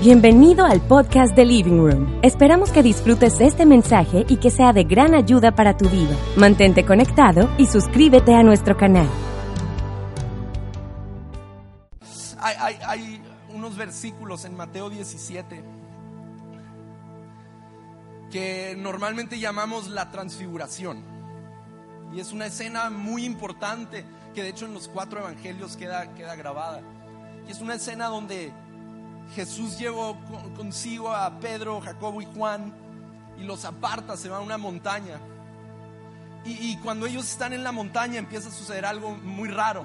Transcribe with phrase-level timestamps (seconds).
[0.00, 2.18] Bienvenido al podcast de Living Room.
[2.22, 6.14] Esperamos que disfrutes este mensaje y que sea de gran ayuda para tu vida.
[6.36, 9.08] Mantente conectado y suscríbete a nuestro canal.
[12.40, 15.62] Hay, unos versículos en Mateo 17
[18.32, 21.02] que normalmente llamamos la transfiguración.
[22.12, 24.04] Y es una escena muy importante
[24.34, 26.82] que de hecho en los cuatro evangelios queda, queda grabada.
[27.46, 28.52] Y es una escena donde
[29.34, 32.72] Jesús llevó con- consigo a Pedro, Jacobo y Juan
[33.38, 35.18] y los aparta, se va a una montaña.
[36.44, 39.84] Y, y cuando ellos están en la montaña empieza a suceder algo muy raro.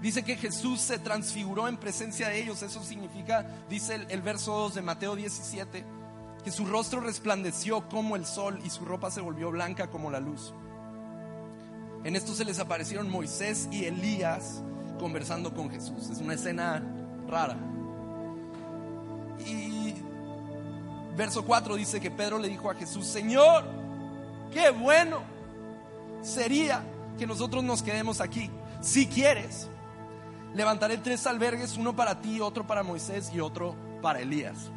[0.00, 2.62] Dice que Jesús se transfiguró en presencia de ellos.
[2.62, 5.84] Eso significa, dice el, el verso 2 de Mateo 17,
[6.44, 10.20] que su rostro resplandeció como el sol y su ropa se volvió blanca como la
[10.20, 10.54] luz.
[12.04, 14.62] En esto se les aparecieron Moisés y Elías
[14.98, 16.08] conversando con Jesús.
[16.10, 16.82] Es una escena
[17.28, 17.56] rara.
[21.20, 23.62] Verso 4 dice que Pedro le dijo a Jesús, Señor,
[24.54, 25.20] qué bueno
[26.22, 26.82] sería
[27.18, 28.50] que nosotros nos quedemos aquí.
[28.80, 29.68] Si quieres,
[30.54, 34.70] levantaré tres albergues, uno para ti, otro para Moisés y otro para Elías.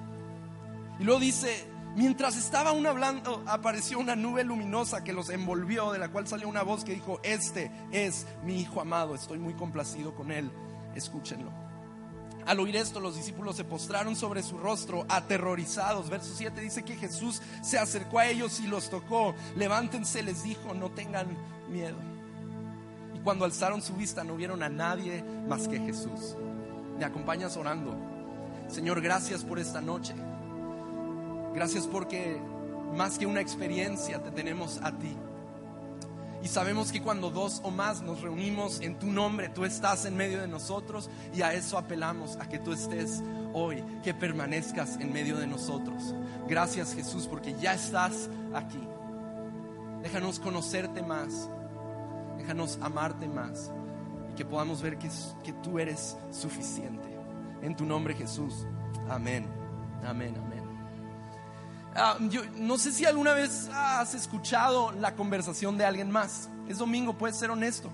[0.99, 5.99] Y luego dice, mientras estaba aún hablando, apareció una nube luminosa que los envolvió, de
[5.99, 10.13] la cual salió una voz que dijo, este es mi Hijo amado, estoy muy complacido
[10.13, 10.51] con él,
[10.93, 11.62] escúchenlo.
[12.45, 16.09] Al oír esto, los discípulos se postraron sobre su rostro, aterrorizados.
[16.09, 19.33] Verso 7 dice que Jesús se acercó a ellos y los tocó.
[19.55, 21.27] Levántense, les dijo, no tengan
[21.69, 21.97] miedo.
[23.15, 26.35] Y cuando alzaron su vista, no vieron a nadie más que Jesús.
[26.97, 27.95] Me acompañas orando.
[28.67, 30.13] Señor, gracias por esta noche.
[31.53, 32.41] Gracias porque
[32.95, 35.15] más que una experiencia te tenemos a ti.
[36.43, 40.17] Y sabemos que cuando dos o más nos reunimos en tu nombre, tú estás en
[40.17, 43.23] medio de nosotros y a eso apelamos, a que tú estés
[43.53, 46.13] hoy, que permanezcas en medio de nosotros.
[46.45, 48.85] Gracias Jesús porque ya estás aquí.
[50.01, 51.49] Déjanos conocerte más,
[52.37, 53.71] déjanos amarte más
[54.29, 55.09] y que podamos ver que,
[55.45, 57.07] que tú eres suficiente.
[57.61, 58.67] En tu nombre Jesús.
[59.09, 59.47] Amén,
[60.05, 60.52] amén, amén.
[61.95, 62.17] Ah,
[62.55, 66.49] no sé si alguna vez has escuchado la conversación de alguien más.
[66.67, 67.91] Es domingo, puedes ser honesto.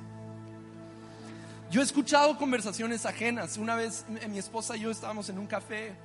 [1.69, 3.57] Yo he escuchado conversaciones ajenas.
[3.57, 5.95] Una vez mi esposa y yo estábamos en un café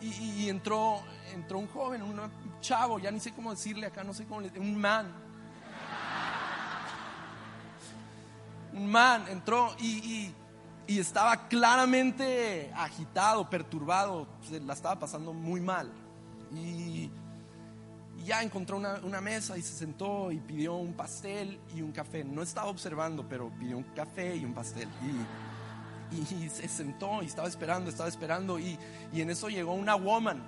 [0.00, 1.02] y, entró,
[1.54, 2.20] un joven, un
[2.60, 5.06] chavo, ya ni sé cómo decirle acá, no sé cómo le un man.
[8.72, 10.34] Un man entró y, y-
[10.86, 15.92] y estaba claramente agitado, perturbado, se la estaba pasando muy mal.
[16.54, 17.10] Y,
[18.18, 21.92] y ya encontró una, una mesa y se sentó y pidió un pastel y un
[21.92, 22.24] café.
[22.24, 24.88] No estaba observando, pero pidió un café y un pastel.
[26.12, 28.58] Y, y se sentó y estaba esperando, estaba esperando.
[28.58, 28.78] Y,
[29.12, 30.42] y en eso llegó una woman.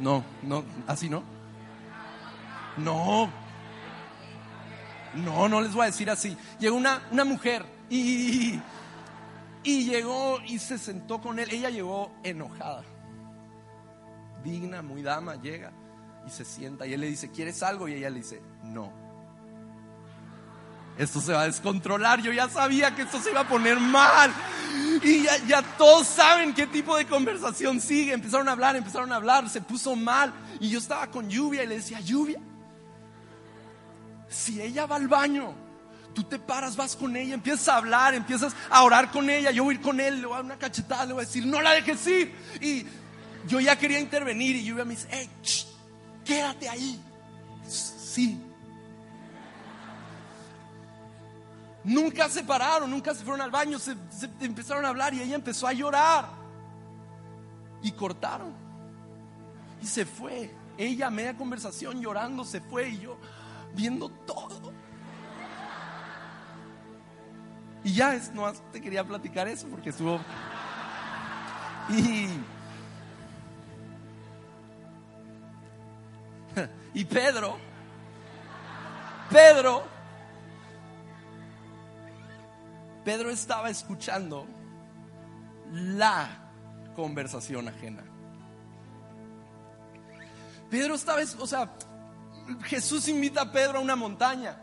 [0.00, 1.22] No, no, así no.
[2.78, 3.30] No.
[5.14, 6.36] No, no les voy a decir así.
[6.58, 8.58] Llegó una, una mujer y,
[9.64, 11.48] y llegó y se sentó con él.
[11.50, 12.82] Ella llegó enojada.
[14.42, 15.72] Digna, muy dama, llega
[16.26, 16.86] y se sienta.
[16.86, 17.88] Y él le dice, ¿quieres algo?
[17.88, 18.92] Y ella le dice, no.
[20.98, 22.20] Esto se va a descontrolar.
[22.20, 24.32] Yo ya sabía que esto se iba a poner mal.
[25.02, 28.12] Y ya, todos saben qué tipo de conversación sigue.
[28.12, 29.48] Empezaron a hablar, empezaron a hablar.
[29.48, 30.32] Se puso mal.
[30.60, 32.40] Y yo estaba con lluvia y le decía, lluvia.
[34.28, 35.54] Si ella va al baño,
[36.14, 39.64] tú te paras, vas con ella, empiezas a hablar, empiezas a orar con ella, yo
[39.64, 41.46] voy a ir con él, le voy a dar una cachetada, le voy a decir,
[41.46, 42.34] no la dejes ir.
[42.60, 42.86] Y
[43.46, 45.66] yo ya quería intervenir y Lluvia me dice, hey, shh,
[46.24, 47.00] quédate ahí.
[47.66, 48.40] Sí.
[51.84, 53.96] Nunca se pararon, nunca se fueron al baño, se,
[54.40, 56.28] empezaron a hablar y ella empezó a llorar.
[57.82, 58.52] Y cortaron.
[59.82, 60.54] Y se fue.
[60.78, 63.18] Ella media conversación llorando se fue y yo
[63.74, 64.71] viendo todo.
[67.84, 70.20] Y ya es, no te quería platicar eso porque estuvo.
[71.90, 72.28] Y.
[76.94, 77.56] Y Pedro,
[79.30, 79.82] Pedro,
[83.02, 84.46] Pedro estaba escuchando
[85.70, 86.50] la
[86.94, 88.04] conversación ajena.
[90.68, 91.70] Pedro esta vez, o sea,
[92.64, 94.61] Jesús invita a Pedro a una montaña.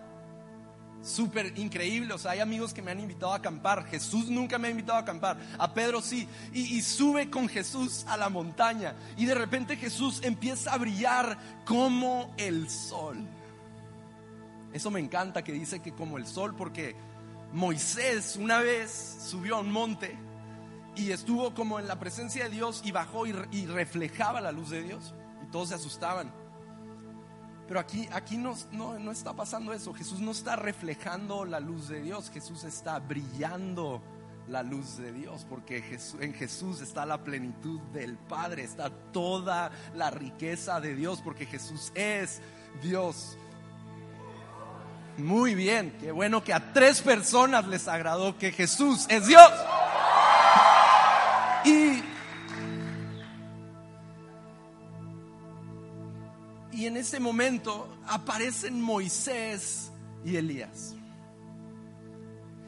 [1.02, 3.86] Súper increíble, o sea, hay amigos que me han invitado a acampar.
[3.86, 6.28] Jesús nunca me ha invitado a acampar, a Pedro sí.
[6.54, 8.96] Y, sube con Jesús a la montaña.
[9.16, 13.18] Y de repente Jesús empieza a brillar como el sol.
[14.74, 16.96] Eso me encanta que dice que como el sol, porque
[17.54, 20.16] Moisés una vez subió a un monte
[20.96, 24.84] y estuvo como en la presencia de Dios y bajó y reflejaba la luz de
[24.84, 25.14] Dios.
[25.44, 26.39] Y todos se asustaban.
[27.70, 29.94] Pero aquí, aquí no, no, no está pasando eso.
[29.94, 32.32] Jesús no está reflejando la luz de Dios.
[32.34, 34.02] Jesús está brillando
[34.48, 35.46] la luz de Dios.
[35.48, 38.64] Porque Jesús- en Jesús está la plenitud del Padre.
[38.64, 41.22] Está toda la riqueza de Dios.
[41.24, 42.42] Porque Jesús es
[42.82, 43.38] Dios.
[45.20, 45.96] Muy bien.
[46.00, 49.52] Qué bueno que a tres personas les agradó que Jesús es Dios.
[56.90, 59.92] En ese momento aparecen Moisés
[60.26, 60.96] y Elías.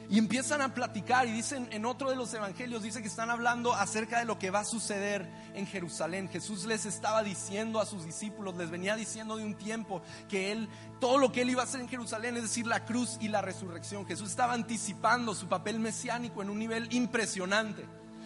[0.10, 3.74] Y empiezan a platicar y dicen en otro de los evangelios, dice que están hablando
[3.74, 6.30] acerca de lo que va a suceder en Jerusalén.
[6.30, 10.70] Jesús les estaba diciendo a sus discípulos, les venía diciendo de un tiempo que él,
[11.00, 13.42] todo lo que él iba a hacer en Jerusalén, es decir, la cruz y la
[13.42, 14.06] resurrección.
[14.06, 17.86] Jesús estaba anticipando su papel mesiánico en un nivel impresionante.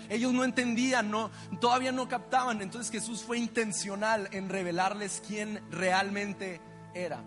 [0.09, 2.61] Ellos no entendían, no, todavía no captaban.
[2.61, 6.61] Entonces Jesús fue intencional en revelarles quién realmente
[6.93, 7.23] era.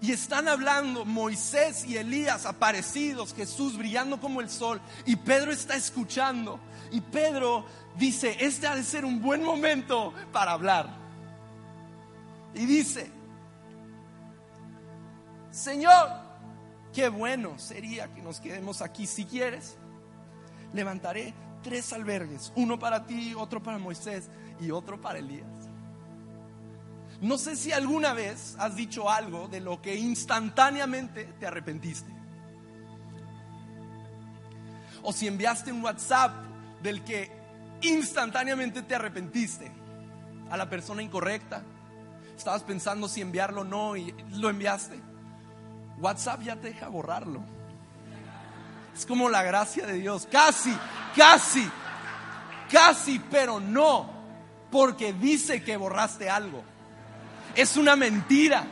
[0.00, 4.80] Y están hablando Moisés y Elías aparecidos, Jesús brillando como el sol.
[5.06, 6.60] Y Pedro está escuchando.
[6.90, 7.64] Y Pedro
[7.96, 10.88] dice, este ha de ser un buen momento para hablar.
[12.54, 13.10] Y dice,
[15.50, 16.08] Señor,
[16.92, 19.76] qué bueno sería que nos quedemos aquí si quieres
[20.72, 24.28] levantaré tres albergues, uno para ti, otro para Moisés
[24.60, 25.46] y otro para Elías.
[27.20, 32.10] No sé si alguna vez has dicho algo de lo que instantáneamente te arrepentiste.
[35.02, 36.32] O si enviaste un WhatsApp
[36.82, 37.30] del que
[37.82, 39.70] instantáneamente te arrepentiste
[40.50, 41.62] a la persona incorrecta.
[42.36, 45.00] Estabas pensando si enviarlo o no y lo enviaste.
[45.98, 47.55] WhatsApp ya te deja borrarlo.
[48.96, 50.26] Es como la gracia de Dios.
[50.30, 50.74] Casi,
[51.14, 51.68] casi,
[52.70, 54.10] casi, pero no.
[54.70, 56.62] Porque dice que borraste algo.
[57.54, 58.64] Es una mentira.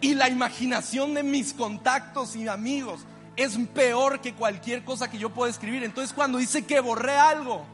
[0.00, 3.00] Y la imaginación de mis contactos y amigos
[3.34, 5.84] es peor que cualquier cosa que yo pueda escribir.
[5.84, 7.64] Entonces cuando dice que borré algo,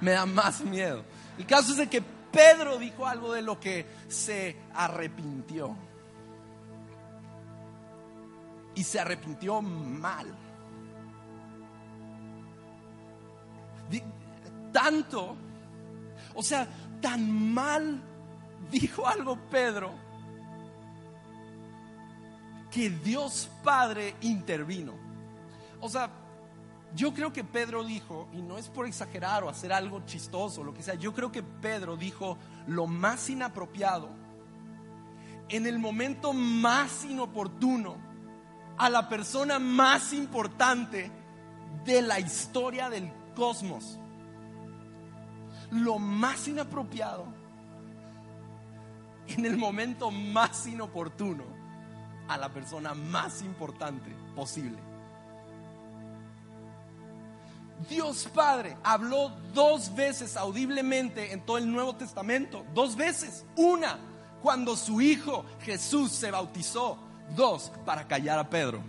[0.00, 1.04] me da más miedo.
[1.36, 5.76] El caso es de que Pedro dijo algo de lo que se arrepintió
[8.80, 10.34] y se arrepintió mal.
[14.72, 15.36] Tanto,
[16.34, 16.66] o sea,
[17.02, 18.00] tan mal
[18.70, 19.92] dijo algo Pedro
[22.70, 24.94] que Dios Padre intervino.
[25.82, 26.08] O sea,
[26.94, 30.72] yo creo que Pedro dijo, y no es por exagerar o hacer algo chistoso, lo
[30.72, 34.08] que sea, yo creo que Pedro dijo lo más inapropiado
[35.50, 38.09] en el momento más inoportuno
[38.80, 41.12] a la persona más importante
[41.84, 43.98] de la historia del cosmos.
[45.70, 47.26] Lo más inapropiado
[49.26, 51.44] en el momento más inoportuno
[52.26, 54.78] a la persona más importante posible.
[57.86, 62.64] Dios Padre habló dos veces audiblemente en todo el Nuevo Testamento.
[62.72, 63.44] Dos veces.
[63.56, 63.98] Una,
[64.40, 67.09] cuando su Hijo Jesús se bautizó.
[67.34, 68.82] Dos, para callar a Pedro.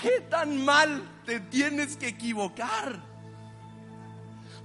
[0.00, 2.98] ¿Qué tan mal te tienes que equivocar?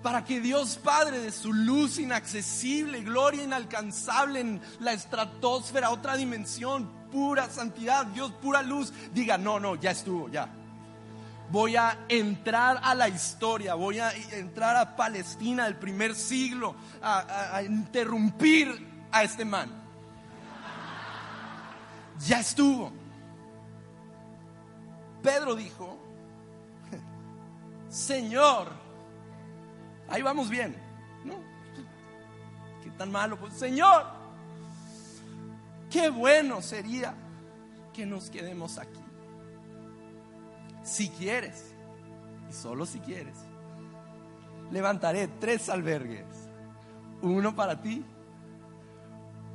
[0.04, 6.90] Para que Dios Padre de su luz inaccesible, gloria inalcanzable en la estratosfera, otra dimensión,
[7.12, 10.50] pura santidad, Dios pura luz, diga, no, no, ya estuvo, ya.
[11.52, 17.20] Voy a entrar a la historia, voy a entrar a Palestina del primer siglo, a,
[17.20, 19.70] a- a interrumpir a este man.
[22.28, 22.92] Ya estuvo.
[25.22, 25.98] Pedro dijo,
[27.90, 28.70] Señor,
[30.08, 30.76] ahí vamos bien,
[31.26, 31.36] ¿no?
[32.84, 33.38] ¿Qué tan malo?
[33.38, 34.06] Pues, Señor,
[35.90, 37.14] qué bueno sería
[37.94, 39.04] que nos quedemos aquí.
[40.84, 41.74] Si quieres,
[42.50, 43.36] y solo si quieres,
[44.72, 46.26] levantaré tres albergues,
[47.22, 48.06] uno para ti,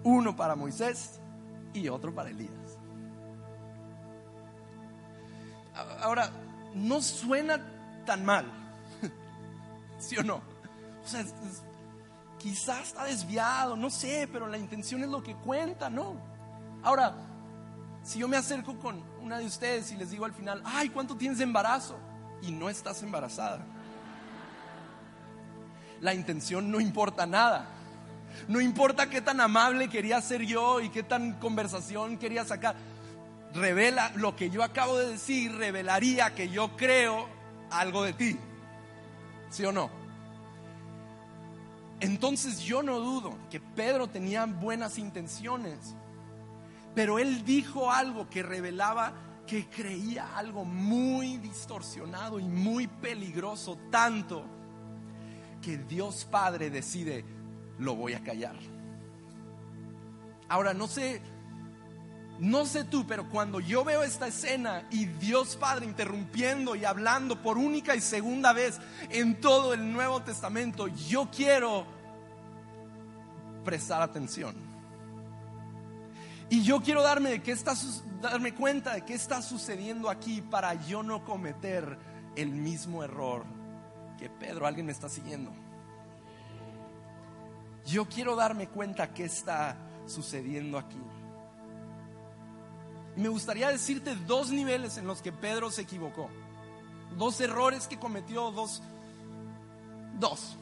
[0.04, 1.18] uno para Moisés
[1.72, 2.52] y otro para Elías.
[6.00, 6.30] Ahora,
[6.74, 7.60] no suena
[8.06, 8.46] tan mal,
[9.98, 10.36] ¿sí o no?
[10.36, 11.24] O sea,
[12.38, 16.14] quizás está desviado, no sé, pero la intención es lo que cuenta, ¿no?
[16.82, 17.14] Ahora,
[18.02, 21.16] si yo me acerco con una de ustedes y les digo al final, ay, ¿cuánto
[21.16, 21.96] tienes de embarazo?
[22.42, 23.64] Y no estás embarazada.
[26.00, 27.66] La intención no importa nada.
[28.48, 32.76] No importa qué tan amable quería ser yo y qué tan conversación quería sacar.
[33.54, 37.28] Revela lo que yo acabo de decir, revelaría que yo creo
[37.70, 38.38] algo de ti.
[39.50, 39.90] ¿Sí o no?
[42.00, 45.94] Entonces yo no dudo que Pedro tenía buenas intenciones,
[46.94, 49.14] pero él dijo algo que revelaba
[49.46, 54.44] que creía algo muy distorsionado y muy peligroso, tanto
[55.62, 57.24] que Dios Padre decide,
[57.78, 58.56] lo voy a callar.
[60.48, 61.20] Ahora, no sé,
[62.38, 67.40] no sé tú, pero cuando yo veo esta escena y Dios Padre interrumpiendo y hablando
[67.40, 71.86] por única y segunda vez en todo el Nuevo Testamento, yo quiero
[73.64, 74.54] prestar atención.
[76.50, 77.74] Y yo quiero darme, de qué está,
[78.20, 81.98] darme cuenta de qué está sucediendo aquí para yo no cometer
[82.36, 83.44] el mismo error
[84.18, 85.52] que Pedro, alguien me está siguiendo.
[87.86, 89.76] Yo quiero darme cuenta qué está
[90.06, 91.00] sucediendo aquí.
[93.16, 96.28] Me gustaría decirte dos niveles en los que Pedro se equivocó.
[97.16, 98.82] Dos errores que cometió, dos.
[100.18, 100.56] Dos.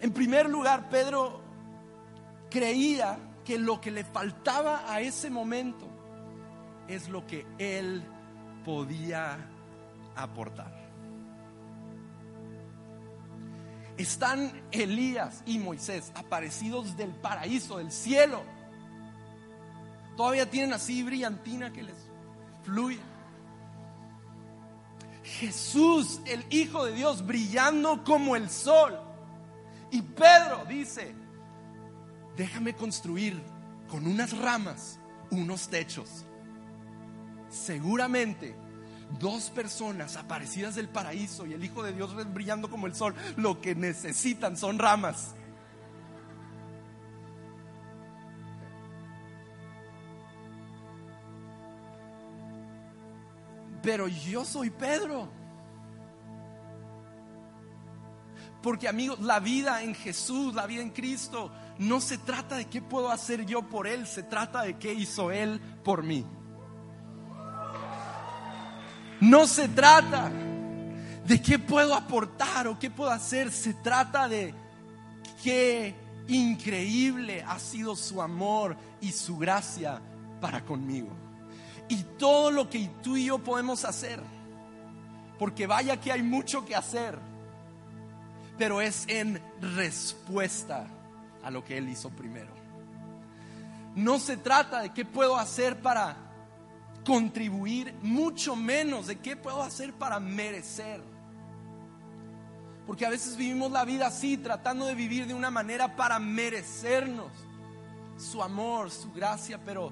[0.00, 1.40] En primer lugar, Pedro
[2.50, 5.86] creía que lo que le faltaba a ese momento
[6.88, 8.04] es lo que él
[8.64, 9.38] podía
[10.14, 10.83] aportar.
[13.96, 18.42] Están Elías y Moisés aparecidos del paraíso, del cielo.
[20.16, 21.96] Todavía tienen así brillantina que les
[22.64, 23.00] fluye.
[25.22, 28.98] Jesús, el Hijo de Dios, brillando como el sol.
[29.90, 31.14] Y Pedro dice,
[32.36, 33.40] déjame construir
[33.88, 34.98] con unas ramas
[35.30, 36.24] unos techos.
[37.48, 38.56] Seguramente
[39.18, 43.60] dos personas aparecidas del paraíso y el Hijo de Dios brillando como el sol, lo
[43.60, 45.34] que necesitan son ramas.
[53.82, 55.28] Pero yo soy Pedro.
[58.62, 62.80] Porque amigos, la vida en Jesús, la vida en Cristo, no se trata de qué
[62.80, 66.24] puedo hacer yo por Él, se trata de qué hizo Él por mí.
[69.24, 70.30] No se trata
[71.26, 74.52] de qué puedo aportar o qué puedo hacer, se trata de
[75.42, 75.94] qué
[76.28, 79.98] increíble ha sido su amor y su gracia
[80.42, 81.08] para conmigo.
[81.88, 84.20] Y todo lo que tú y yo podemos hacer,
[85.38, 87.18] porque vaya que hay mucho que hacer,
[88.58, 90.86] pero es en respuesta
[91.42, 92.52] a lo que Él hizo primero.
[93.94, 96.23] No se trata de qué puedo hacer para
[97.04, 101.00] contribuir, mucho menos de qué puedo hacer para merecer.
[102.86, 107.32] Porque a veces vivimos la vida así, tratando de vivir de una manera para merecernos
[108.16, 109.90] su amor, su gracia, pero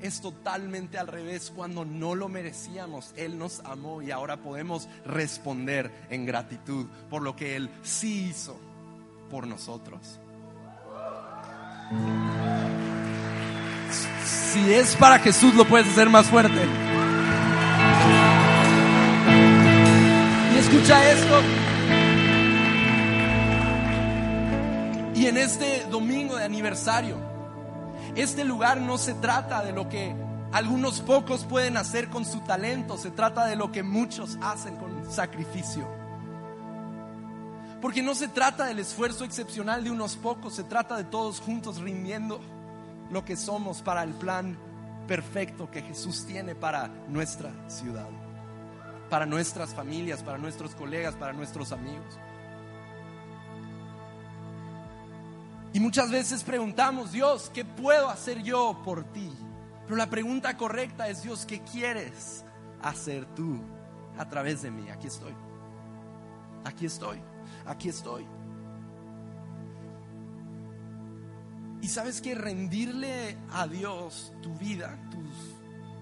[0.00, 1.52] es totalmente al revés.
[1.54, 7.34] Cuando no lo merecíamos, Él nos amó y ahora podemos responder en gratitud por lo
[7.34, 8.58] que Él sí hizo
[9.30, 10.20] por nosotros.
[14.54, 16.64] Si es para Jesús, lo puedes hacer más fuerte.
[20.54, 21.40] Y escucha esto.
[25.16, 27.16] Y en este domingo de aniversario,
[28.14, 30.14] este lugar no se trata de lo que
[30.52, 35.10] algunos pocos pueden hacer con su talento, se trata de lo que muchos hacen con
[35.10, 35.84] sacrificio.
[37.82, 41.80] Porque no se trata del esfuerzo excepcional de unos pocos, se trata de todos juntos
[41.80, 42.40] rindiendo
[43.10, 44.56] lo que somos para el plan
[45.06, 48.08] perfecto que Jesús tiene para nuestra ciudad,
[49.10, 52.18] para nuestras familias, para nuestros colegas, para nuestros amigos.
[55.72, 59.30] Y muchas veces preguntamos, Dios, ¿qué puedo hacer yo por ti?
[59.84, 62.44] Pero la pregunta correcta es, Dios, ¿qué quieres
[62.80, 63.60] hacer tú
[64.16, 64.88] a través de mí?
[64.88, 65.34] Aquí estoy.
[66.64, 67.20] Aquí estoy.
[67.66, 68.24] Aquí estoy.
[71.84, 75.54] Y sabes que rendirle a Dios tu vida, tus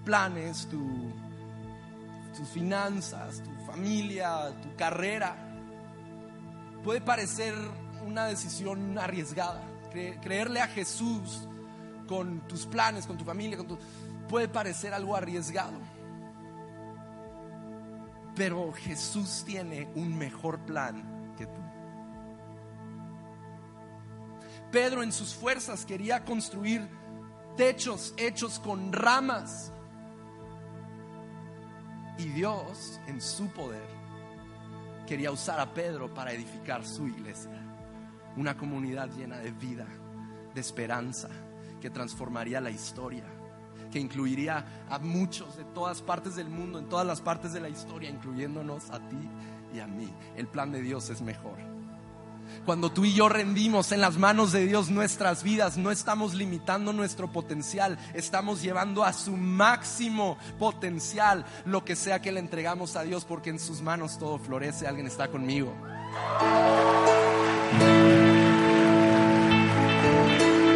[0.05, 5.35] planes, tus finanzas, tu familia, tu carrera,
[6.85, 7.53] puede parecer
[8.07, 9.61] una decisión arriesgada.
[10.21, 11.49] creerle a Jesús
[12.07, 13.77] con tus planes, con tu familia, con
[14.29, 15.81] puede parecer algo arriesgado.
[18.37, 21.12] Pero Jesús tiene un mejor plan
[24.73, 26.89] Pedro en sus fuerzas quería construir
[27.55, 29.71] techos hechos con ramas.
[32.17, 33.85] Y Dios en su poder
[35.05, 37.51] quería usar a Pedro para edificar su iglesia.
[38.35, 39.85] Una comunidad llena de vida,
[40.55, 41.29] de esperanza,
[41.79, 43.25] que transformaría la historia,
[43.91, 47.69] que incluiría a muchos de todas partes del mundo, en todas las partes de la
[47.69, 49.29] historia, incluyéndonos a ti
[49.71, 50.11] y a mí.
[50.35, 51.72] El plan de Dios es mejor.
[52.65, 56.93] Cuando tú y yo rendimos en las manos de Dios nuestras vidas, no estamos limitando
[56.93, 63.03] nuestro potencial, estamos llevando a su máximo potencial lo que sea que le entregamos a
[63.03, 64.87] Dios, porque en sus manos todo florece.
[64.87, 65.73] Alguien está conmigo.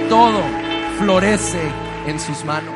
[0.10, 0.42] Todo
[1.00, 1.62] florece
[2.08, 2.76] en sus manos.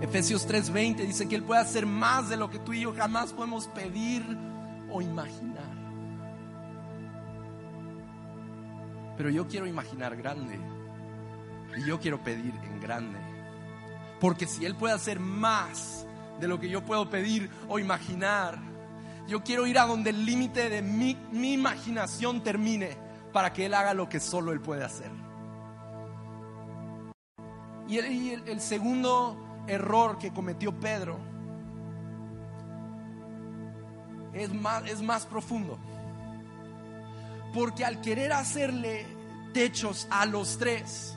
[0.00, 3.32] Efesios 3:20 dice que Él puede hacer más de lo que tú y yo jamás
[3.32, 4.24] podemos pedir
[4.90, 5.85] o imaginar.
[9.16, 10.58] Pero yo quiero imaginar grande
[11.76, 13.18] y yo quiero pedir en grande.
[14.20, 16.06] Porque si Él puede hacer más
[16.40, 18.58] de lo que yo puedo pedir o imaginar,
[19.26, 21.16] yo quiero ir a donde el límite de mi,
[21.52, 22.96] imaginación termine
[23.32, 25.10] para que Él haga lo que solo Él puede hacer.
[27.88, 31.18] Y el, y el- el segundo error que cometió Pedro
[34.32, 35.78] es más, es más profundo.
[37.56, 39.06] Porque al querer hacerle
[39.54, 41.16] techos a los tres,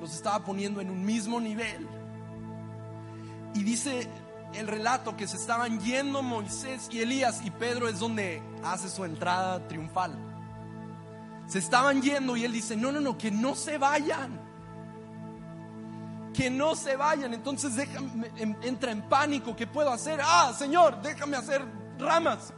[0.00, 1.86] los estaba poniendo en un mismo nivel.
[3.54, 4.08] Y dice
[4.54, 9.04] el relato que se estaban yendo Moisés y Elías y Pedro es donde hace su
[9.04, 10.16] entrada triunfal.
[11.46, 14.40] Se estaban yendo y él dice, no, no, no, que no se vayan.
[16.32, 17.34] Que no se vayan.
[17.34, 19.54] Entonces déjame, en- entra en pánico.
[19.54, 20.20] ¿Qué puedo hacer?
[20.24, 21.62] Ah, Señor, déjame hacer
[21.98, 22.54] ramas.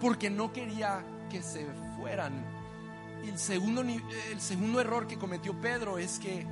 [0.00, 2.32] Porque no quería que se fueran.
[3.24, 6.46] Y el segundo, el segundo error que cometió Pedro es que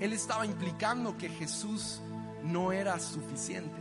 [0.00, 2.00] él estaba implicando que Jesús
[2.42, 3.80] no era suficiente.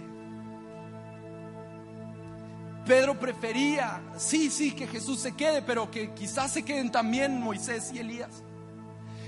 [2.85, 7.91] Pedro prefería, sí, sí, que Jesús se quede, pero que quizás se queden también Moisés
[7.93, 8.43] y Elías.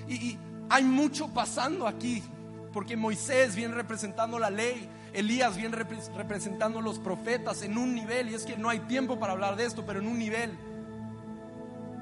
[0.07, 0.37] Y
[0.69, 2.23] hay mucho pasando aquí,
[2.71, 8.29] porque Moisés viene representando la ley, Elías viene repre- representando los profetas en un nivel,
[8.29, 10.57] y es que no hay tiempo para hablar de esto, pero en un nivel.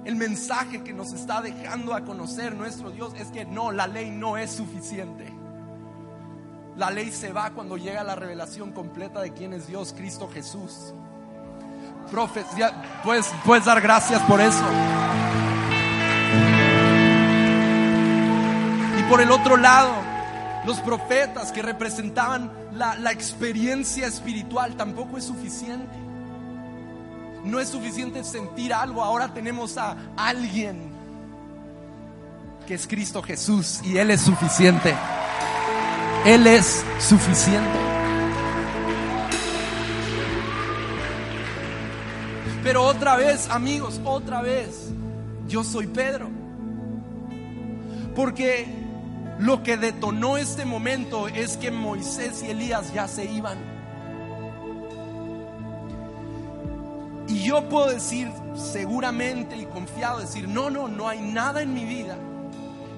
[0.05, 4.09] El mensaje que nos está dejando a conocer nuestro Dios es que no, la ley
[4.09, 5.31] no es suficiente.
[6.77, 10.93] La ley se va cuando llega la revelación completa de quién es Dios, Cristo Jesús.
[12.09, 14.63] Profes, ya, puedes, puedes dar gracias por eso.
[18.99, 19.91] Y por el otro lado,
[20.65, 25.95] los profetas que representaban la, la experiencia espiritual tampoco es suficiente.
[27.43, 30.91] No es suficiente sentir algo, ahora tenemos a alguien
[32.67, 34.93] que es Cristo Jesús y Él es suficiente.
[36.25, 37.79] Él es suficiente.
[42.63, 44.91] Pero otra vez, amigos, otra vez,
[45.47, 46.29] yo soy Pedro.
[48.15, 48.80] Porque
[49.41, 53.57] lo que detonó este momento es que Moisés y Elías ya se iban.
[57.27, 61.85] Y yo puedo decir seguramente y confiado, decir, no, no, no hay nada en mi
[61.85, 62.17] vida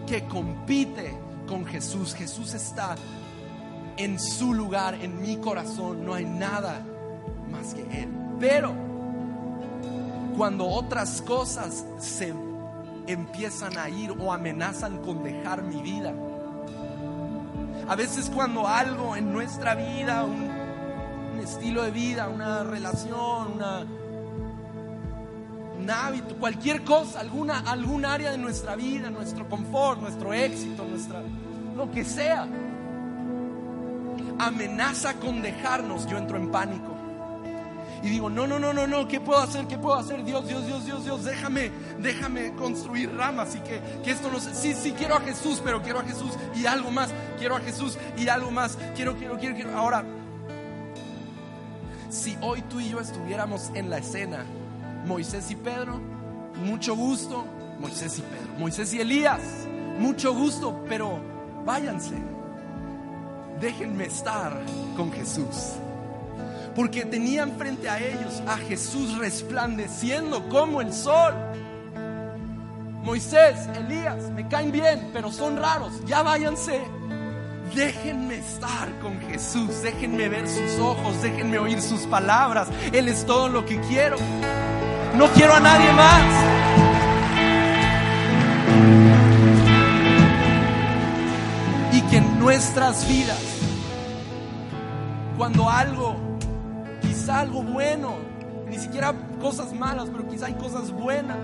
[0.06, 2.14] que compite con Jesús.
[2.14, 2.96] Jesús está
[3.96, 6.86] en su lugar, en mi corazón, no hay nada
[7.50, 8.10] más que Él.
[8.42, 8.74] Pero
[10.36, 12.34] cuando otras cosas se
[13.08, 16.14] empiezan a ir o amenazan con dejar mi vida,
[17.88, 20.52] a veces cuando algo en nuestra vida, un,
[21.42, 23.60] estilo de vida, una relación,
[25.78, 31.22] un hábito, cualquier cosa, alguna, algún área de nuestra vida, nuestro confort, nuestro éxito, nuestra,
[31.76, 32.48] lo que sea,
[34.40, 36.93] amenaza con dejarnos, yo entro en pánico.
[38.04, 39.66] Y digo, no, no, no, no, no, ¿qué puedo hacer?
[39.66, 40.26] ¿Qué puedo hacer?
[40.26, 44.54] Dios, Dios, Dios, Dios, Dios, déjame, déjame construir ramas y que, que esto no sé.
[44.54, 47.12] Sí, sí, quiero a Jesús, pero quiero a Jesús y algo más.
[47.40, 48.78] Quiero a Jesús y algo más.
[48.94, 49.78] Quiero, quiero, quiero, quiero.
[49.78, 50.04] Ahora,
[52.10, 54.44] si hoy tú y yo estuviéramos en la escena,
[55.06, 56.02] Moisés y Pedro,
[56.58, 57.46] mucho gusto,
[57.80, 59.40] Moisés y Pedro, Moisés y Elías,
[59.98, 61.22] mucho gusto, pero
[61.66, 62.16] váyanse.
[63.62, 64.62] Déjenme estar
[64.98, 65.78] con Jesús
[66.76, 71.34] porque tenían frente a ellos a Jesús resplandeciendo como el sol.
[73.04, 76.82] Moisés, Elías, me caen bien, pero son raros, ya váyanse,
[77.76, 82.68] Déjenme estar con Jesús, déjenme ver sus ojos, déjenme oír sus palabras.
[82.92, 84.18] Él es todo lo que quiero.
[85.16, 86.24] No quiero a nadie más.
[91.94, 93.42] Y que en nuestras vidas,
[95.36, 96.33] cuando algo,
[97.24, 98.16] quizá algo bueno,
[98.68, 101.38] ni siquiera cosas malas, pero quizá hay cosas buenas,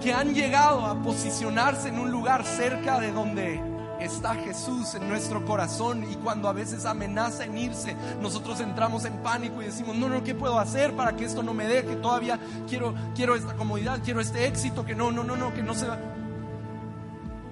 [0.00, 3.60] que han llegado a posicionarse en un lugar cerca de donde
[4.00, 9.12] está Jesús en nuestro corazón y cuando a veces amenaza en irse, nosotros entramos en
[9.18, 11.96] pánico y decimos, no, no, ¿qué puedo hacer para que esto no me deje?
[11.96, 15.74] Todavía quiero, quiero esta comodidad, quiero este éxito, que no, no, no, no, que no
[15.74, 15.98] se va.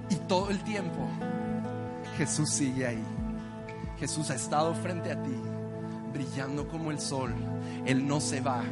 [0.09, 1.07] Y todo el tiempo
[2.17, 3.03] Jesús sigue ahí.
[3.99, 5.35] Jesús ha estado frente a ti,
[6.17, 7.33] brillando como el sol.
[7.85, 8.63] Él no se va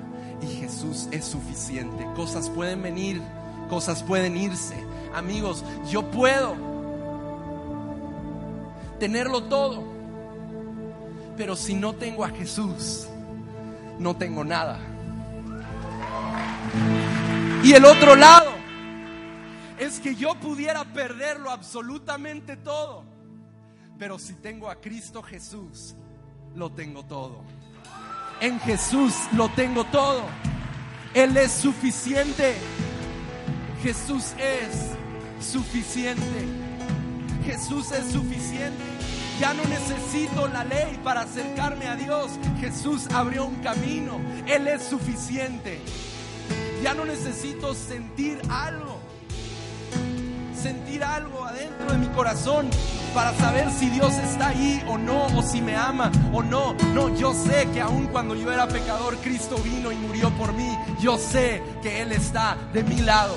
[0.41, 2.05] y Jesús es suficiente.
[2.15, 3.21] Cosas pueden venir,
[3.69, 4.75] cosas pueden irse.
[5.13, 6.55] Amigos, yo puedo
[8.99, 9.83] tenerlo todo,
[11.37, 13.07] pero si no tengo a Jesús,
[13.99, 14.79] no tengo nada.
[17.63, 18.51] Y el otro lado
[19.77, 23.03] es que yo pudiera perderlo absolutamente todo,
[23.99, 25.95] pero si tengo a Cristo Jesús,
[26.55, 27.41] lo tengo todo.
[28.41, 30.23] En Jesús lo tengo todo.
[31.13, 32.55] Él es suficiente.
[33.81, 34.91] Jesús es
[35.45, 36.45] suficiente.
[37.45, 38.83] Jesús es suficiente.
[39.39, 42.31] Ya no necesito la ley para acercarme a Dios.
[42.59, 44.19] Jesús abrió un camino.
[44.47, 45.79] Él es suficiente.
[46.81, 49.04] Ya no necesito sentir algo.
[50.65, 52.67] Sentir algo adentro de mi corazón
[53.13, 56.73] para saber si Dios está ahí o no, o si me ama o no.
[56.91, 60.75] No, yo sé que aun cuando yo era pecador, Cristo vino y murió por mí.
[60.99, 63.35] Yo sé que Él está de mi lado.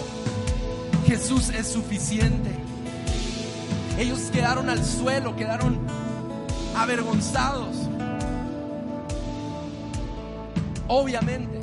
[1.07, 2.49] Jesús es suficiente.
[3.99, 5.79] Ellos quedaron al suelo, quedaron
[6.79, 7.77] avergonzados.
[10.87, 11.61] Obviamente.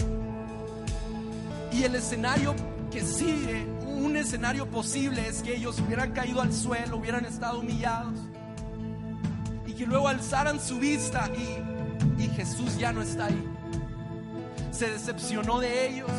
[1.72, 2.54] Y el escenario
[2.92, 3.75] que sigue,
[4.06, 8.20] un escenario posible es que ellos hubieran caído al suelo, hubieran estado humillados.
[9.66, 13.44] Y que luego alzaran su vista y, Jesús ya no está ahí.
[14.72, 16.12] Se decepcionó de ellos.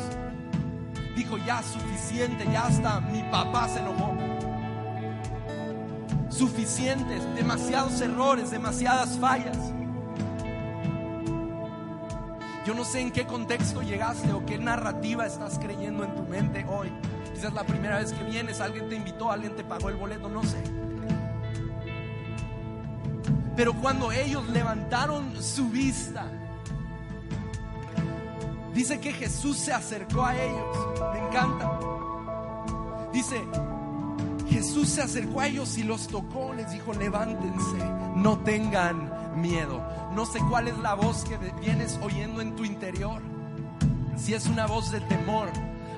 [1.15, 4.17] Dijo, ya suficiente, ya hasta mi papá se enojó
[6.31, 9.57] suficientes, demasiados errores, demasiadas fallas.
[12.67, 16.67] Yo no sé en qué contexto llegaste o qué narrativa estás creyendo en tu mente
[16.69, 16.93] hoy.
[17.37, 20.43] Quizás la primera vez que vienes, alguien te invitó, alguien te pagó el boleto, no
[20.43, 20.57] sé.
[23.55, 26.27] Pero cuando ellos levantaron su vista,
[28.73, 30.79] dice que Jesús se acercó a ellos.
[31.13, 31.79] Me encanta.
[33.13, 33.45] Dice,
[34.49, 39.87] Jesús se acercó a ellos y los tocó, les dijo, levántense, no tengan miedo.
[40.15, 43.21] No sé cuál es la voz que vienes oyendo en tu interior.
[44.17, 45.51] Si es una voz de temor,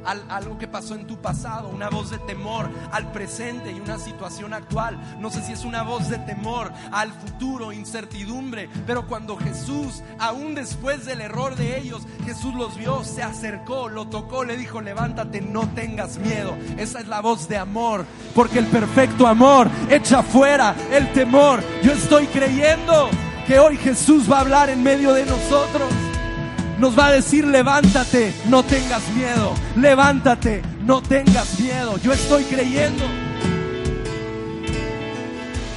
[0.04, 4.54] algo que pasó en tu pasado, una voz de temor al presente y una situación
[4.54, 4.98] actual.
[5.20, 10.54] No sé si es una voz de temor al futuro, incertidumbre, pero cuando Jesús, aún
[10.54, 15.40] después del error de ellos, Jesús los vio, se acercó, lo tocó, le dijo, levántate,
[15.40, 16.56] no tengas miedo.
[16.76, 21.62] Esa es la voz de amor, porque el perfecto amor echa fuera el temor.
[21.82, 23.11] Yo estoy creyendo
[23.46, 25.88] que hoy Jesús va a hablar en medio de nosotros
[26.78, 31.98] nos va a decir, levántate, no tengas miedo, levántate, no tengas miedo.
[31.98, 33.04] Yo estoy creyendo.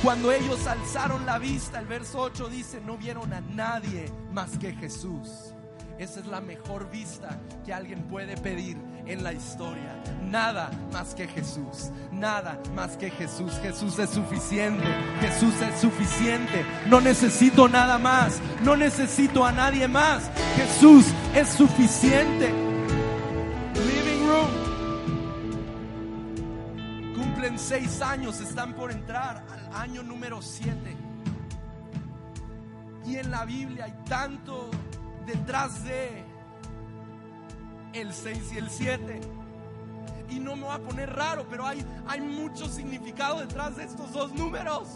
[0.03, 4.73] Cuando ellos alzaron la vista, el verso 8 dice, no vieron a nadie más que
[4.73, 5.53] Jesús.
[6.01, 10.01] Esa es la mejor vista que alguien puede pedir en la historia.
[10.23, 11.91] Nada más que Jesús.
[12.11, 13.53] Nada más que Jesús.
[13.61, 14.83] Jesús es suficiente.
[15.19, 16.65] Jesús es suficiente.
[16.87, 18.41] No necesito nada más.
[18.63, 20.31] No necesito a nadie más.
[20.55, 22.51] Jesús es suficiente.
[23.75, 24.49] Living room.
[27.15, 28.41] Cumplen seis años.
[28.41, 30.97] Están por entrar al año número siete.
[33.05, 34.71] Y en la Biblia hay tanto
[35.25, 36.23] detrás de
[37.93, 39.21] el 6 y el 7.
[40.29, 44.13] Y no me voy a poner raro, pero hay, hay mucho significado detrás de estos
[44.13, 44.87] dos números.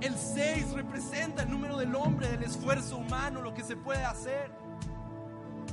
[0.00, 4.50] El 6 representa el número del hombre, del esfuerzo humano, lo que se puede hacer.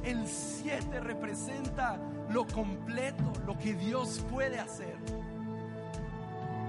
[0.03, 4.97] El 7 representa lo completo, lo que Dios puede hacer.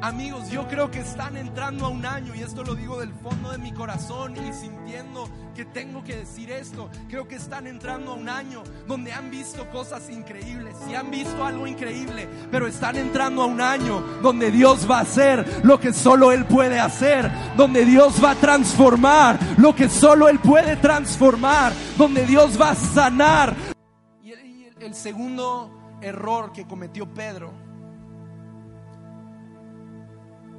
[0.00, 3.50] Amigos, yo creo que están entrando a un año y esto lo digo del fondo
[3.50, 6.88] de mi corazón y sintiendo que tengo que decir esto.
[7.08, 11.44] Creo que están entrando a un año donde han visto cosas increíbles y han visto
[11.44, 15.92] algo increíble, pero están entrando a un año donde Dios va a hacer lo que
[15.92, 21.72] solo Él puede hacer, donde Dios va a transformar lo que solo Él puede transformar,
[21.96, 23.56] donde Dios va a sanar.
[24.22, 24.30] Y
[24.80, 27.67] el, segundo error que cometió Pedro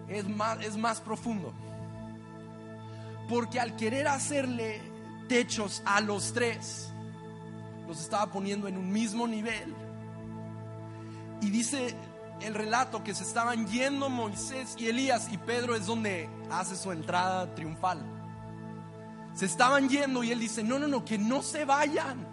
[0.10, 1.54] es más, es más profundo.
[3.28, 4.82] Porque al querer hacerle
[5.28, 6.92] techos a los tres,
[7.88, 9.74] los estaba poniendo en un mismo nivel.
[11.42, 11.96] Y dice
[12.42, 16.92] el relato que se estaban yendo Moisés y Elías y Pedro es donde hace su
[16.92, 18.02] entrada triunfal.
[19.36, 22.28] Se estaban yendo y él dice, no, no, no, que no se vayan.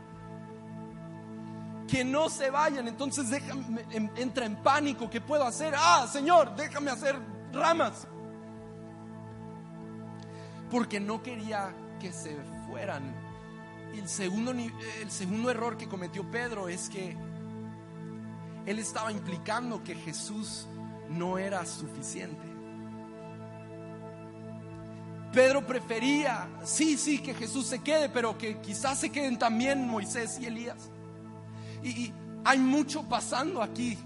[1.89, 2.89] Que no se vayan.
[2.89, 5.09] Entonces déjame, en- entra en pánico.
[5.11, 5.75] ¿Qué puedo hacer?
[5.77, 7.17] Ah, Señor, déjame hacer
[7.57, 8.07] ramas.
[10.71, 12.37] Porque no quería que se
[12.69, 13.03] fueran.
[13.95, 17.17] El segundo, el segundo error que cometió Pedro es que
[18.67, 20.67] él estaba implicando que Jesús
[21.09, 22.57] no era suficiente.
[25.33, 30.39] Pedro prefería, sí, sí, que Jesús se quede, pero que quizás se queden también Moisés
[30.41, 30.91] y Elías.
[31.83, 32.15] Y, y
[32.45, 33.99] hay mucho pasando aquí,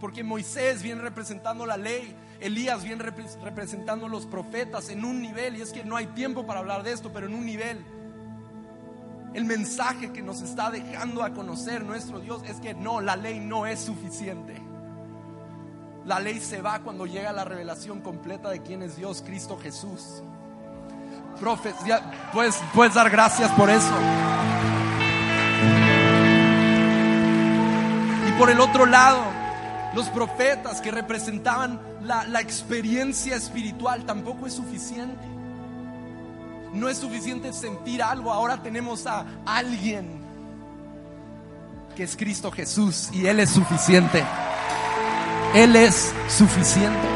[0.00, 5.56] porque Moisés viene representando la ley, Elías viene repre- representando los profetas en un nivel,
[5.56, 7.84] y es que no hay tiempo para hablar de esto, pero en un nivel.
[9.34, 13.40] El mensaje que nos está dejando a conocer nuestro Dios es que no, la ley
[13.40, 14.60] no es suficiente.
[16.06, 20.22] La ley se va cuando llega la revelación completa de quién es Dios, Cristo Jesús.
[21.38, 23.92] Profes, ya, puedes, puedes dar gracias por eso.
[28.28, 29.22] Y por el otro lado,
[29.94, 35.24] los profetas que representaban la, la experiencia espiritual tampoco es suficiente.
[36.72, 40.18] No es suficiente sentir algo, ahora tenemos a alguien
[41.96, 44.24] que es Cristo Jesús y Él es suficiente.
[45.54, 47.08] Él es suficiente.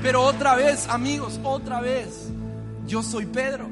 [0.00, 2.30] Pero otra vez, amigos, otra vez,
[2.86, 3.68] yo soy Pedro.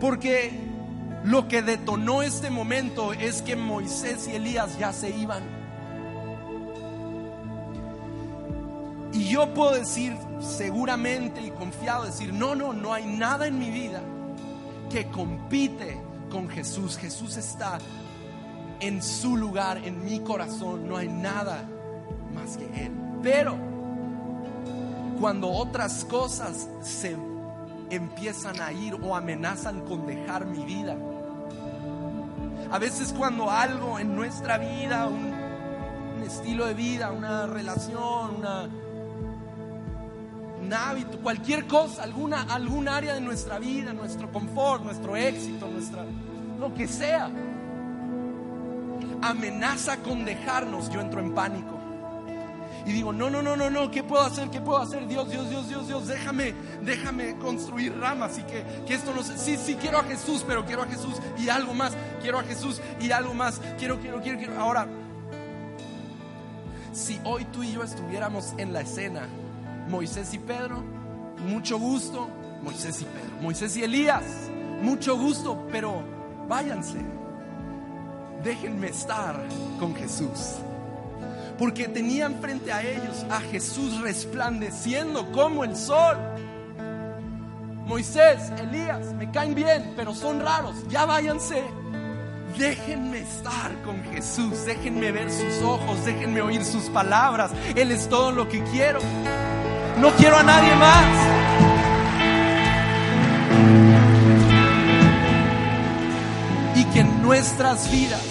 [0.00, 0.63] Porque
[1.24, 5.42] lo que detonó este momento es que Moisés y Elías ya se iban.
[9.14, 13.70] Y yo puedo decir seguramente y confiado, decir, no, no, no hay nada en mi
[13.70, 14.02] vida
[14.90, 15.98] que compite
[16.30, 16.98] con Jesús.
[16.98, 17.78] Jesús está
[18.80, 21.64] en su lugar, en mi corazón, no hay nada
[22.34, 22.92] más que Él.
[23.22, 23.56] Pero
[25.18, 27.16] cuando otras cosas se
[27.88, 30.98] empiezan a ir o amenazan con dejar mi vida,
[32.70, 35.34] a veces cuando algo en nuestra vida, un,
[36.24, 38.42] estilo de vida, una relación,
[40.62, 46.04] un hábito, cualquier cosa, alguna, algún área de nuestra vida, nuestro confort, nuestro éxito, nuestra,
[46.58, 47.30] lo que sea,
[49.20, 51.73] amenaza con dejarnos, yo entro en pánico.
[52.86, 54.50] Y digo, no, no, no, no, no, ¿qué puedo hacer?
[54.50, 55.06] ¿Qué puedo hacer?
[55.06, 59.38] Dios, Dios, Dios, Dios, Dios, déjame, déjame construir ramas y que, que esto no se...
[59.38, 61.96] Sí, sí, quiero a Jesús, pero quiero a Jesús y algo más.
[62.20, 63.60] Quiero a Jesús y algo más.
[63.78, 64.60] Quiero, quiero, quiero, quiero.
[64.60, 64.86] Ahora,
[66.92, 69.28] si hoy tú y yo estuviéramos en la escena,
[69.88, 70.82] Moisés y Pedro,
[71.48, 72.28] mucho gusto,
[72.62, 74.24] Moisés y Pedro, Moisés y Elías,
[74.82, 76.02] mucho gusto, pero
[76.48, 76.98] váyanse,
[78.42, 79.42] déjenme estar
[79.80, 80.58] con Jesús.
[81.58, 86.16] Porque tenían frente a ellos a Jesús resplandeciendo como el sol.
[87.86, 91.62] Moisés, Elías, me caen bien, pero son raros, ya váyanse.
[92.58, 97.50] Déjenme estar con Jesús, déjenme ver sus ojos, déjenme oír sus palabras.
[97.74, 99.00] Él es todo lo que quiero.
[100.00, 101.04] No quiero a nadie más.
[106.76, 108.24] Y que en nuestras vidas,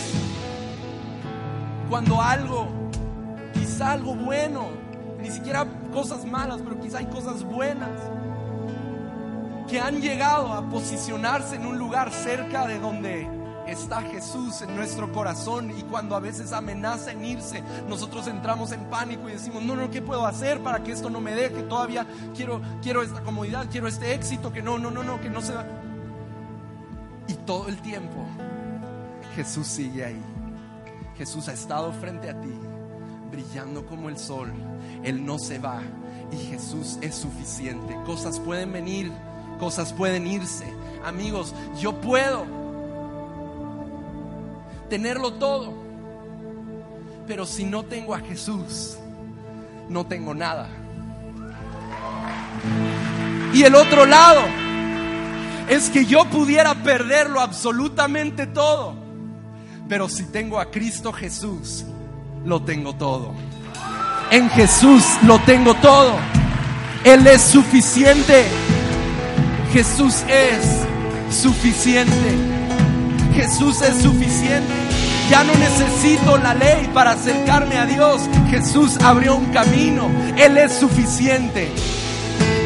[1.90, 2.73] cuando algo,
[3.92, 4.68] algo bueno,
[5.22, 7.92] ni siquiera cosas malas, pero quizá hay cosas buenas,
[9.68, 13.28] que han llegado a posicionarse en un lugar cerca de donde
[13.68, 18.86] está Jesús en nuestro corazón y cuando a veces amenaza en irse, nosotros entramos en
[18.90, 21.34] pánico y decimos, no, no, ¿qué puedo hacer para que esto no me?
[21.34, 25.30] Que todavía quiero, quiero esta comodidad, quiero este éxito, que no, no, no, no, que
[25.30, 25.66] no se va.
[27.28, 28.26] Y todo el tiempo
[29.36, 30.22] Jesús sigue ahí.
[31.18, 32.54] Jesús ha estado frente a ti,
[33.34, 34.54] brillando como el sol.
[35.04, 35.82] Él no se va
[36.32, 37.98] y Jesús es suficiente.
[38.06, 39.12] Cosas pueden venir,
[39.60, 40.66] cosas pueden irse.
[41.04, 42.46] Amigos, yo puedo
[44.90, 45.74] tenerlo todo.
[47.26, 48.98] Pero si no tengo a Jesús,
[49.90, 50.70] no tengo nada.
[53.54, 54.42] Y el otro lado
[55.68, 58.94] es que yo pudiera perderlo absolutamente todo.
[59.90, 61.86] Pero si tengo a Cristo Jesús,
[62.46, 63.34] lo tengo todo.
[64.32, 66.16] En Jesús lo tengo todo.
[67.04, 68.46] Él es suficiente.
[69.72, 72.36] Jesús es suficiente.
[73.36, 74.74] Jesús es suficiente.
[75.30, 78.22] Ya no necesito la ley para acercarme a Dios.
[78.50, 80.10] Jesús abrió un camino.
[80.38, 81.72] Él es suficiente.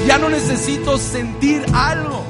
[0.07, 2.23] Ya no necesito sentir algo.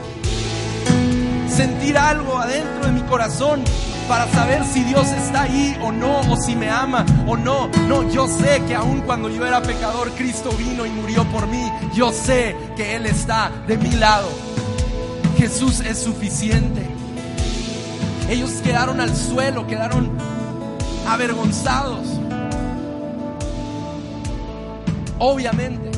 [1.50, 3.64] Sentir algo adentro de mi corazón
[4.08, 7.68] para saber si Dios está ahí o no, o si me ama o no.
[7.88, 11.72] No, yo sé que aun cuando yo era pecador, Cristo vino y murió por mí.
[11.94, 14.28] Yo sé que Él está de mi lado.
[15.38, 16.82] Jesús es suficiente.
[18.30, 20.10] Ellos quedaron al suelo, quedaron
[21.08, 22.08] avergonzados.
[25.20, 25.92] Obviamente.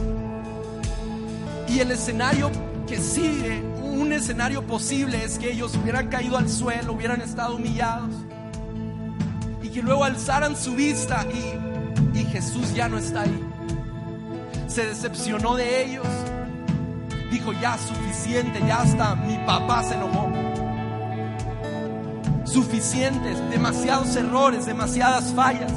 [1.67, 2.49] Y el escenario
[2.87, 3.61] que sigue,
[3.99, 8.15] un escenario posible es que ellos hubieran caído al suelo, hubieran estado humillados.
[9.61, 13.43] Y que luego alzaran su vista y, y Jesús ya no está ahí.
[14.67, 16.07] Se decepcionó de ellos.
[17.31, 20.29] Dijo, ya suficiente, ya hasta mi papá se enojó
[22.49, 25.71] suficientes, demasiados errores, demasiadas fallas.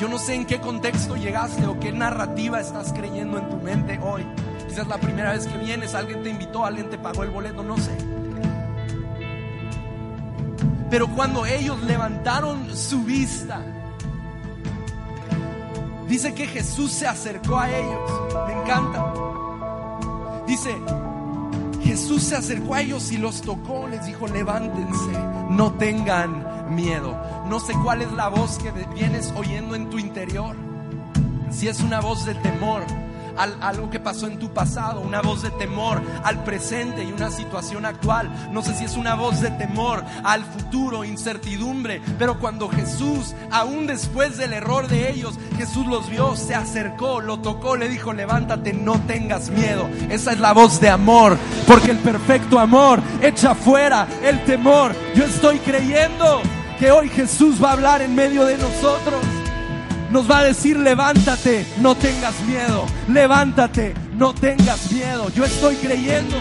[0.00, 3.98] Yo no sé en qué contexto llegaste o qué narrativa estás creyendo en tu mente
[4.02, 4.24] hoy.
[4.78, 7.76] Quizás la primera vez que vienes, alguien te invitó, alguien te pagó el boleto, no
[7.78, 7.90] sé.
[10.88, 13.60] Pero cuando ellos levantaron su vista,
[16.06, 18.10] dice que Jesús se acercó a ellos.
[18.46, 19.14] Me encanta.
[20.46, 20.76] Dice,
[21.82, 25.10] Jesús se acercó a ellos y los tocó, les dijo, levántense,
[25.50, 27.20] no tengan miedo.
[27.48, 30.54] No sé cuál es la voz que vienes oyendo en tu interior.
[31.50, 32.84] Si es una voz de temor,
[33.38, 37.86] algo que pasó en tu pasado, una voz de temor al presente y una situación
[37.86, 38.30] actual.
[38.52, 43.86] No sé si es una voz de temor al futuro, incertidumbre, pero cuando Jesús, aún
[43.86, 48.72] después del error de ellos, Jesús los vio, se acercó, lo tocó, le dijo, levántate,
[48.72, 49.88] no tengas miedo.
[50.10, 54.94] Esa es la voz de amor, porque el perfecto amor echa fuera el temor.
[55.14, 56.42] Yo estoy creyendo
[56.78, 59.37] que hoy Jesús va a hablar en medio de nosotros
[60.10, 65.28] nos va a decir, levántate, no tengas miedo, levántate, no tengas miedo.
[65.30, 66.36] Yo estoy creyendo.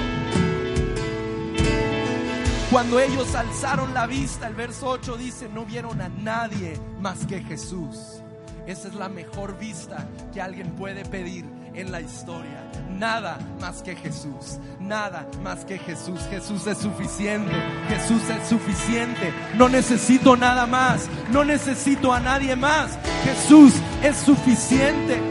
[2.71, 7.41] Cuando ellos alzaron la vista, el verso 8 dice, no vieron a nadie más que
[7.41, 8.21] Jesús.
[8.65, 11.45] Esa es la mejor vista que alguien puede pedir
[11.77, 12.63] en la historia.
[12.97, 14.57] Nada más que Jesús.
[14.79, 16.19] Nada más que Jesús.
[16.29, 17.53] Jesús es suficiente.
[17.87, 19.31] Jesús es suficiente.
[19.55, 21.07] No necesito nada más.
[21.31, 22.97] No necesito a nadie más.
[23.23, 25.21] Jesús es suficiente.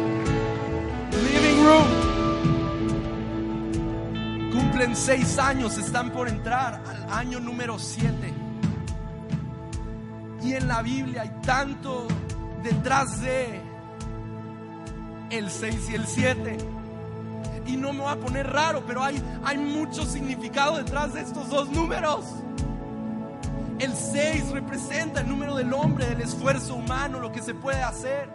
[1.11, 1.89] Living Room.
[4.53, 5.77] Cumplen seis años.
[5.77, 8.33] Están por entrar al año número siete.
[10.45, 12.07] Y en la Biblia hay tanto
[12.63, 13.66] detrás de
[15.31, 16.59] el 6 y el 7.
[17.67, 21.49] Y no me voy a poner raro, pero hay, hay mucho significado detrás de estos
[21.49, 22.25] dos números.
[23.79, 28.29] El 6 representa el número del hombre, del esfuerzo humano, lo que se puede hacer.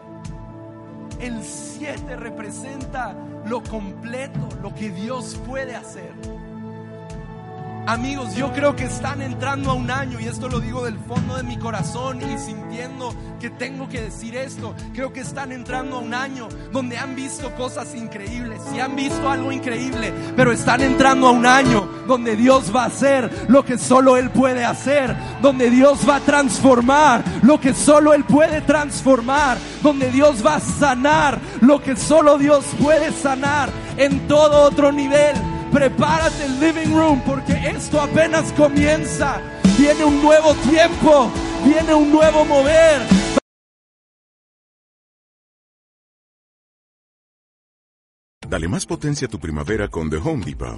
[1.20, 6.12] El 7 representa lo completo, lo que Dios puede hacer.
[7.88, 11.36] Amigos, yo creo que están entrando a un año y esto lo digo del fondo
[11.36, 14.76] de mi corazón y sintiendo que tengo que decir esto.
[14.94, 19.28] Creo que están entrando a un año donde han visto cosas increíbles y han visto
[19.28, 23.80] algo increíble, pero están entrando a un año donde Dios va a hacer lo que
[23.80, 29.58] solo Él puede hacer, donde Dios va a transformar lo que solo Él puede transformar,
[29.82, 35.51] donde Dios va a sanar lo que solo Dios puede sanar en todo otro nivel.
[35.72, 39.42] Prepárate el living room porque esto apenas comienza.
[39.78, 41.32] Viene un nuevo tiempo,
[41.64, 43.02] viene un nuevo mover.
[48.48, 50.78] Dale más potencia a tu primavera con The Home Depot.